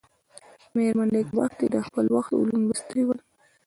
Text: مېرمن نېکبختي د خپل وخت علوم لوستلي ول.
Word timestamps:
مېرمن 0.75 1.07
نېکبختي 1.15 1.67
د 1.73 1.77
خپل 1.87 2.05
وخت 2.15 2.31
علوم 2.39 2.61
لوستلي 2.67 3.03
ول. 3.05 3.19